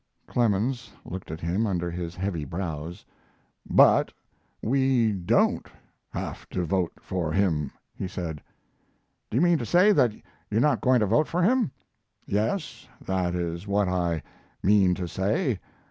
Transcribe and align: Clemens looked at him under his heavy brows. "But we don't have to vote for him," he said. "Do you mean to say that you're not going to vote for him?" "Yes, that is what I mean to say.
Clemens 0.25 0.91
looked 1.05 1.29
at 1.29 1.41
him 1.41 1.67
under 1.67 1.91
his 1.91 2.15
heavy 2.15 2.43
brows. 2.43 3.05
"But 3.69 4.11
we 4.63 5.11
don't 5.11 5.67
have 6.09 6.49
to 6.49 6.65
vote 6.65 6.93
for 6.99 7.31
him," 7.31 7.71
he 7.93 8.07
said. 8.07 8.41
"Do 9.29 9.37
you 9.37 9.41
mean 9.41 9.59
to 9.59 9.63
say 9.67 9.91
that 9.91 10.11
you're 10.49 10.59
not 10.59 10.81
going 10.81 11.01
to 11.01 11.05
vote 11.05 11.27
for 11.27 11.43
him?" 11.43 11.69
"Yes, 12.25 12.87
that 12.99 13.35
is 13.35 13.67
what 13.67 13.87
I 13.87 14.23
mean 14.63 14.95
to 14.95 15.07
say. 15.07 15.59